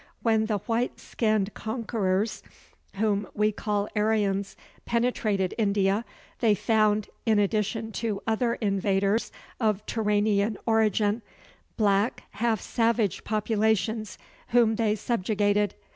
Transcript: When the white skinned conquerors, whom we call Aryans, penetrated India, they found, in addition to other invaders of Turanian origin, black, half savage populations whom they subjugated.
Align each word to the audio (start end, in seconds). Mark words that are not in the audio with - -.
When 0.23 0.47
the 0.47 0.57
white 0.57 0.99
skinned 0.99 1.53
conquerors, 1.53 2.41
whom 2.95 3.27
we 3.35 3.51
call 3.51 3.87
Aryans, 3.95 4.55
penetrated 4.83 5.53
India, 5.59 6.05
they 6.39 6.55
found, 6.55 7.09
in 7.27 7.37
addition 7.37 7.91
to 8.01 8.19
other 8.25 8.55
invaders 8.55 9.31
of 9.59 9.85
Turanian 9.85 10.57
origin, 10.65 11.21
black, 11.77 12.23
half 12.31 12.59
savage 12.59 13.23
populations 13.23 14.17
whom 14.47 14.75
they 14.77 14.95
subjugated. 14.95 15.75